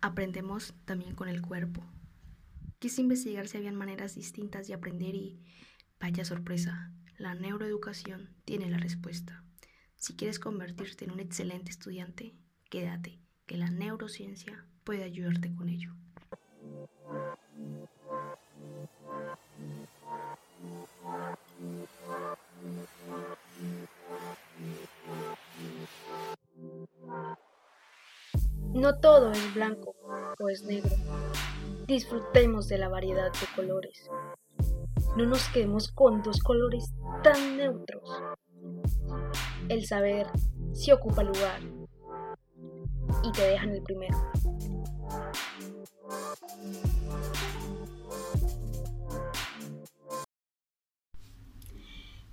[0.00, 1.84] aprendemos también con el cuerpo.
[2.78, 5.38] Quise investigar si habían maneras distintas de aprender y,
[5.98, 9.44] vaya sorpresa, la neuroeducación tiene la respuesta.
[9.96, 12.34] Si quieres convertirte en un excelente estudiante,
[12.70, 15.94] quédate, que la neurociencia puede ayudarte con ello.
[28.72, 29.89] No todo es blanco
[30.48, 30.96] es negro.
[31.86, 34.08] Disfrutemos de la variedad de colores.
[35.16, 38.08] No nos quedemos con dos colores tan neutros.
[39.68, 40.28] El saber
[40.72, 41.60] si ocupa lugar
[43.22, 44.16] y te dejan el primero.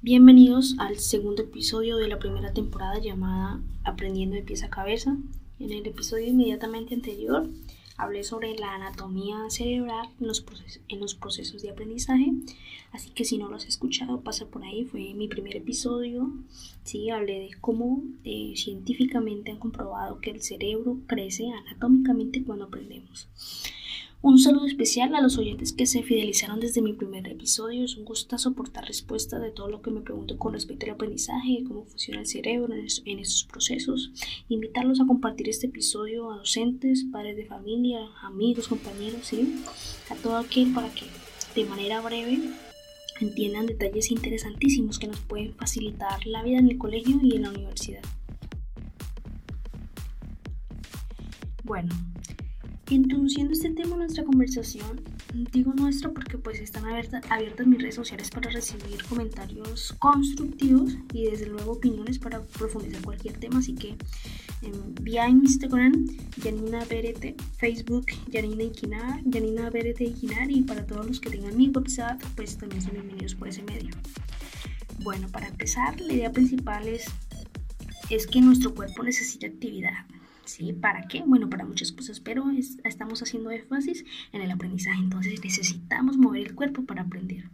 [0.00, 5.16] Bienvenidos al segundo episodio de la primera temporada llamada Aprendiendo de pies a cabeza.
[5.60, 7.48] En el episodio inmediatamente anterior
[7.96, 10.40] hablé sobre la anatomía cerebral en los,
[11.14, 12.32] procesos, de aprendizaje,
[12.92, 16.32] así que si no lo has escuchado, pasa por ahí, fue mi primer episodio,
[16.84, 23.28] sí, hablé de cómo eh, científicamente han comprobado que el cerebro crece anatómicamente cuando aprendemos.
[24.24, 27.84] Un saludo especial a los oyentes que se fidelizaron desde mi primer episodio.
[27.84, 31.64] Es un gusto soportar respuesta de todo lo que me pregunto con respecto al aprendizaje,
[31.66, 34.12] cómo funciona el cerebro en, esos procesos.
[34.48, 39.56] Invitarlos a compartir este episodio a docentes, padres de familia, amigos, compañeros, ¿sí?
[40.08, 41.06] a todo aquel para que
[41.56, 42.38] de manera breve
[43.20, 47.50] entiendan detalles interesantísimos que nos pueden facilitar la vida en el colegio y en la
[47.50, 48.02] universidad.
[51.64, 51.90] Bueno,
[52.92, 55.00] Introduciendo este tema a nuestra conversación,
[55.50, 61.46] digo nuestra porque pues están abiertas, mis redes sociales para recibir comentarios constructivos y desde
[61.46, 63.96] luego opiniones para profundizar cualquier tema, así que
[65.00, 66.04] vía Instagram,
[66.42, 71.70] Janina Berete, Facebook, Janina Iquinar, Janina Berete Iquinar y para todos los que tengan mi
[71.70, 73.94] WhatsApp, pues también son bienvenidos por ese medio.
[74.98, 77.06] Bueno, para empezar, la idea principal es,
[78.10, 80.04] es que nuestro cuerpo necesita actividad
[80.52, 80.74] ¿Sí?
[80.74, 81.22] ¿Para qué?
[81.26, 82.44] Bueno, para muchas cosas, pero
[82.84, 87.48] estamos haciendo énfasis en el aprendizaje, entonces necesitamos mover el cuerpo para aprender.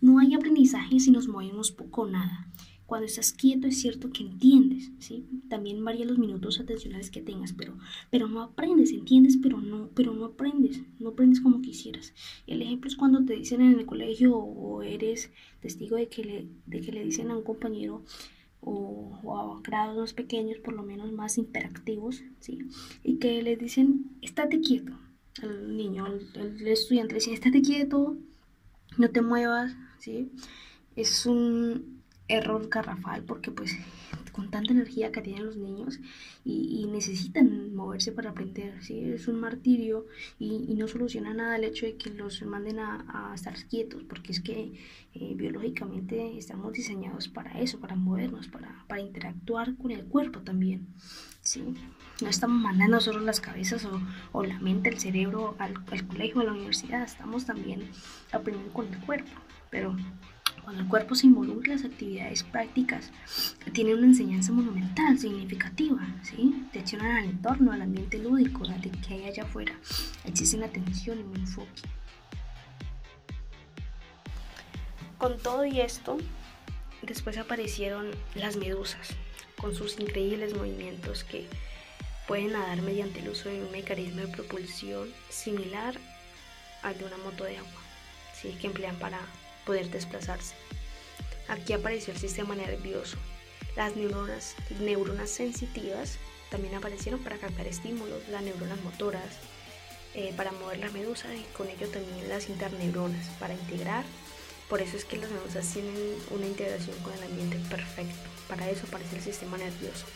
[0.00, 2.48] No hay aprendizaje si nos movemos poco o nada.
[2.86, 5.26] Cuando estás quieto es cierto que entiendes, ¿sí?
[5.50, 7.76] También varían los minutos atencionales que tengas, pero,
[8.08, 12.14] pero no aprendes, entiendes, pero no, pero no aprendes, no aprendes como quisieras.
[12.46, 15.30] El ejemplo es cuando te dicen en el colegio o eres
[15.60, 18.02] testigo de que le, de que le dicen a un compañero,
[18.60, 22.58] o, a grados pequeños, por lo menos más interactivos, ¿sí?
[23.02, 24.92] Y que les dicen, estate quieto.
[25.42, 28.16] El niño, el, estudiante le dice, estate quieto,
[28.98, 30.30] no te muevas, ¿sí?
[30.96, 31.99] Es un
[32.30, 33.76] error garrafal porque pues
[34.32, 36.00] con tanta energía que tienen los niños
[36.44, 39.00] y, necesitan moverse para aprender, ¿sí?
[39.04, 40.06] Es un martirio
[40.38, 44.40] y, no soluciona nada el hecho de que los manden a, estar quietos, porque es
[44.40, 44.72] que
[45.14, 50.86] eh, biológicamente estamos diseñados para eso, para movernos, para, interactuar con el cuerpo también,
[51.42, 51.62] ¿sí?
[52.22, 53.86] No estamos mandando solo las cabezas
[54.32, 57.88] o, la mente, el cerebro al, al colegio, a la universidad, estamos también
[58.32, 59.30] aprendiendo con el cuerpo,
[59.70, 59.96] pero
[60.62, 63.10] cuando el cuerpo se involucra las actividades prácticas,
[63.72, 66.66] tiene una enseñanza monumental, significativa, ¿sí?
[66.72, 69.74] Te accionan al entorno, al ambiente lúdico, al que hay allá afuera.
[70.24, 71.82] Existen atención y un enfoque.
[75.18, 76.16] Con todo y esto,
[77.02, 79.10] después aparecieron las medusas,
[79.60, 81.46] con sus increíbles movimientos que
[82.26, 85.94] pueden nadar mediante el uso de un mecanismo de propulsión similar
[86.82, 87.82] al de una moto de agua,
[88.34, 88.56] ¿sí?
[88.60, 89.18] que emplean para
[89.70, 90.56] poder desplazarse.
[91.46, 93.16] Aquí apareció el sistema nervioso.
[93.76, 96.18] Las neuronas, neuronas sensitivas
[96.50, 99.38] también aparecieron para captar estímulos, las neuronas motoras,
[100.16, 104.04] eh, para mover la medusa y con ello también las interneuronas para integrar.
[104.68, 105.94] Por eso es que las medusas tienen
[106.30, 108.28] una integración con el ambiente perfecto.
[108.48, 110.06] Para eso aparece el sistema nervioso,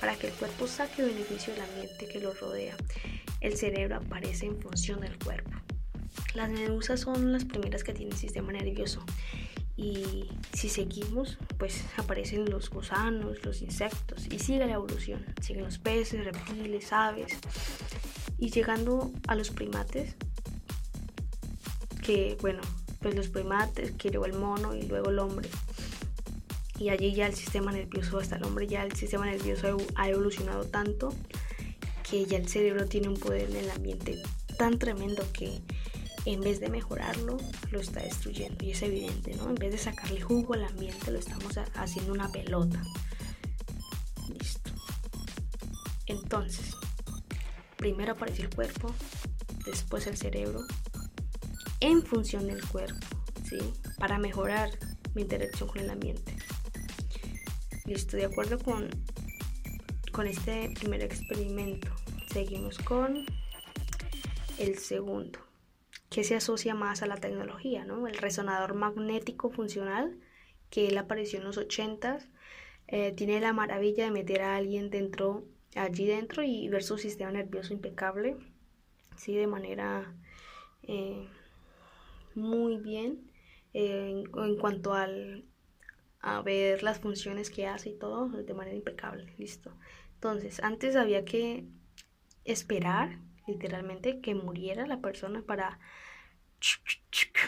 [0.00, 2.74] para que el cuerpo saque beneficio del ambiente que lo rodea.
[3.42, 5.63] El cerebro aparece en función del cuerpo.
[6.34, 9.04] Las medusas son las primeras que tienen sistema nervioso
[9.76, 15.24] y si seguimos, pues aparecen los gusanos, los insectos y sigue la evolución.
[15.40, 17.38] Siguen los peces, reptiles, aves
[18.38, 20.14] y llegando a los primates,
[22.02, 22.60] que bueno,
[23.00, 25.48] pues los primates, que luego el mono y luego el hombre.
[26.78, 30.64] Y allí ya el sistema nervioso, hasta el hombre ya el sistema nervioso ha evolucionado
[30.64, 31.14] tanto
[32.08, 34.22] que ya el cerebro tiene un poder en el ambiente
[34.56, 35.60] tan tremendo que
[36.24, 37.36] en vez de mejorarlo,
[37.70, 38.64] lo está destruyendo.
[38.64, 39.48] Y es evidente, ¿no?
[39.50, 42.82] En vez de sacarle jugo al ambiente, lo estamos haciendo una pelota.
[44.38, 44.70] Listo.
[46.06, 46.74] Entonces,
[47.76, 48.94] primero aparece el cuerpo,
[49.64, 50.60] después el cerebro,
[51.80, 53.06] en función del cuerpo,
[53.48, 53.58] ¿sí?
[53.98, 54.70] Para mejorar
[55.14, 56.36] mi interacción con el ambiente.
[57.84, 58.88] Listo, de acuerdo con,
[60.12, 61.88] con este primer experimento,
[62.32, 63.26] seguimos con
[64.58, 65.38] el segundo,
[66.14, 68.06] que se asocia más a la tecnología, ¿no?
[68.06, 70.16] El resonador magnético funcional,
[70.70, 72.28] que él apareció en los 80s,
[72.86, 75.44] eh, tiene la maravilla de meter a alguien dentro,
[75.74, 78.36] allí dentro y ver su sistema nervioso impecable,
[79.16, 79.34] ¿sí?
[79.34, 80.14] De manera
[80.84, 81.26] eh,
[82.36, 83.32] muy bien
[83.72, 85.46] eh, en, cuanto al,
[86.20, 89.76] a ver las funciones que hace y todo de manera impecable, listo.
[90.14, 91.66] Entonces, antes había que
[92.44, 93.18] esperar
[93.48, 95.80] literalmente que muriera la persona para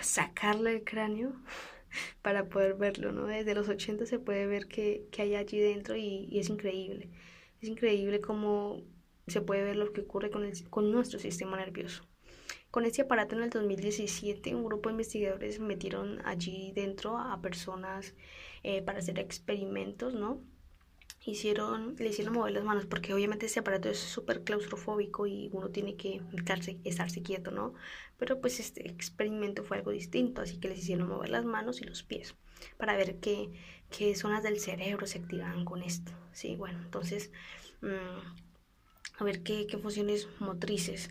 [0.00, 1.32] sacarle el cráneo
[2.22, 3.26] para poder verlo, ¿no?
[3.26, 7.08] Desde los 80 se puede ver que, hay allí dentro y, es increíble.
[7.60, 8.82] Es increíble cómo
[9.26, 12.04] se puede ver lo que ocurre con, con nuestro sistema nervioso.
[12.70, 18.14] Con este aparato en el 2017 un grupo de investigadores metieron allí dentro a personas
[18.62, 20.40] eh, para hacer experimentos, ¿no?
[21.24, 25.70] Hicieron, le hicieron mover las manos, porque obviamente este aparato es súper claustrofóbico y uno
[25.70, 27.74] tiene que estarse, estarse quieto, ¿no?
[28.18, 31.84] Pero pues este experimento fue algo distinto, así que les hicieron mover las manos y
[31.84, 32.34] los pies
[32.76, 33.50] para ver qué,
[33.90, 36.12] qué zonas del cerebro se activaban con esto.
[36.32, 37.30] Sí, bueno, entonces,
[37.80, 41.10] mm, a ver qué, qué, funciones motrices,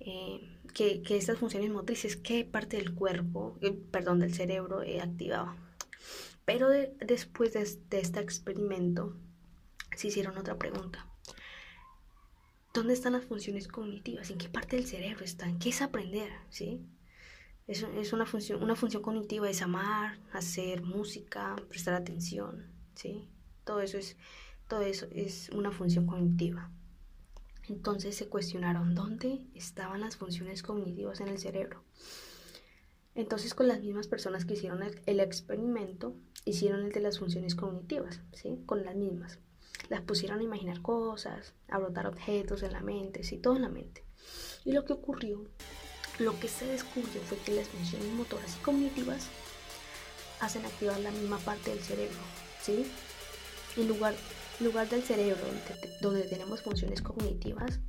[0.00, 0.40] eh,
[0.74, 5.56] que, estas funciones motrices, qué parte del cuerpo, eh, perdón, del cerebro eh, activaba.
[6.44, 9.16] Pero después de, de este experimento,
[9.96, 11.06] se hicieron otra pregunta.
[12.72, 14.30] ¿Dónde están las funciones cognitivas?
[14.30, 15.58] ¿En qué parte del cerebro están?
[15.58, 16.30] ¿Qué es aprender?
[16.50, 16.86] ¿Sí?
[17.66, 23.28] Es, es una, función, una función cognitiva, es amar, hacer música, prestar atención, ¿sí?
[23.64, 24.16] Todo eso es,
[24.68, 26.70] todo eso es una función cognitiva.
[27.68, 31.82] Entonces se cuestionaron dónde estaban las funciones cognitivas en el cerebro.
[33.16, 36.14] Entonces con las mismas personas que hicieron el, el experimento,
[36.44, 38.62] hicieron el de las funciones cognitivas, ¿sí?
[38.64, 39.40] Con las mismas
[39.90, 43.68] las pusieron a imaginar cosas, a brotar objetos en la mente, sí, todo en la
[43.68, 44.04] mente.
[44.64, 45.44] Y lo que ocurrió,
[46.18, 49.26] lo que se descubrió fue que las funciones motoras y cognitivas
[50.38, 52.16] hacen activar la misma parte del cerebro,
[52.62, 52.86] ¿sí?
[53.76, 54.14] El lugar,
[54.60, 57.80] lugar del cerebro donde, donde tenemos funciones cognitivas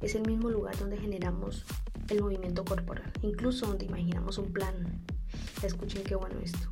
[0.00, 1.64] es el mismo lugar donde generamos
[2.08, 5.04] el movimiento corporal, incluso donde imaginamos un plan.
[5.62, 6.70] Escuchen qué bueno esto.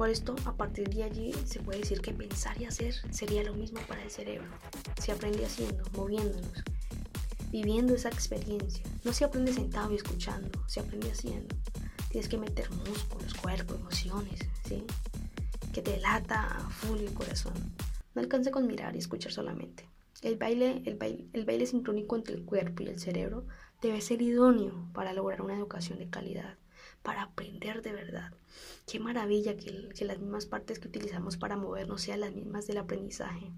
[0.00, 3.52] Por esto, a partir de allí, se puede decir que pensar y hacer sería lo
[3.52, 4.48] mismo para el cerebro.
[4.98, 6.64] Se aprende haciendo, moviéndonos,
[7.52, 8.82] viviendo esa experiencia.
[9.04, 11.54] No se aprende sentado y escuchando, se aprende haciendo.
[12.08, 14.84] Tienes que meter músculos, cuerpo, emociones, ¿sí?
[15.74, 17.52] Que te lata a full el corazón.
[18.14, 19.86] No alcanza con mirar y escuchar solamente.
[20.22, 23.44] El baile, el baile, el baile sincrónico entre el cuerpo y el cerebro
[23.82, 26.56] debe ser idóneo para lograr una educación de calidad
[27.02, 28.32] para aprender de verdad.
[28.86, 32.78] Qué maravilla que, que las mismas partes que utilizamos para movernos sean las mismas del
[32.78, 33.50] aprendizaje.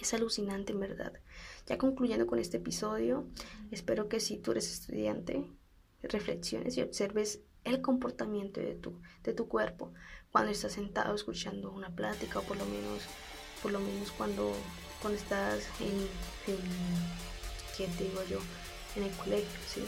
[0.00, 1.12] Es alucinante en verdad.
[1.66, 3.26] Ya concluyendo con este episodio,
[3.70, 5.44] espero que si tú eres estudiante,
[6.02, 9.92] reflexiones y observes el comportamiento de tu, de tu cuerpo
[10.30, 13.02] cuando estás sentado escuchando una plática o por lo menos,
[13.62, 14.52] por lo menos cuando,
[15.00, 16.60] cuando estás en, en
[17.76, 18.38] ¿qué digo yo?
[18.96, 19.82] En el colegio, ¿sí?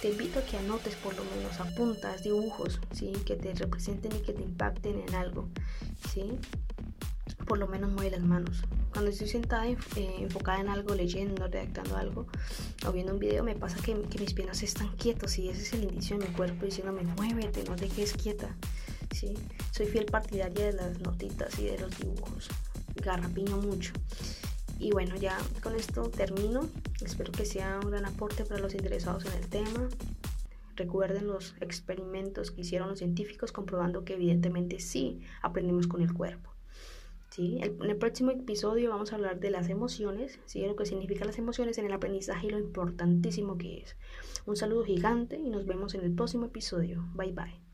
[0.00, 3.12] Te invito a que anotes por lo menos, apuntas, dibujos, ¿sí?
[3.26, 5.48] Que te representen y que te impacten en algo,
[6.12, 6.38] ¿sí?
[7.46, 8.62] Por lo menos mueve las manos.
[8.92, 9.76] Cuando estoy sentada eh,
[10.18, 12.26] enfocada en algo, leyendo, redactando algo
[12.86, 15.84] o viendo un video, me pasa que, mis piernas están quietos y ese es el
[15.84, 18.56] indicio de mi cuerpo diciéndome, muévete, no dejes quieta,
[19.14, 19.34] ¿sí?
[19.70, 22.48] Soy fiel partidaria de las notitas y de los dibujos.
[22.96, 23.92] Garrapiño mucho.
[24.78, 26.62] Y bueno, ya con esto termino.
[27.02, 29.88] Espero que sea un gran aporte para los interesados en el tema.
[30.76, 36.50] Recuerden los experimentos que hicieron los científicos comprobando que evidentemente sí aprendimos con el cuerpo.
[37.30, 37.58] ¿sí?
[37.62, 40.66] en el próximo episodio vamos a hablar de las emociones, ¿sí?
[40.66, 43.96] lo que significan las emociones en el aprendizaje y lo importantísimo que es.
[44.46, 47.04] Un saludo gigante y nos vemos en el próximo episodio.
[47.14, 47.69] Bye bye.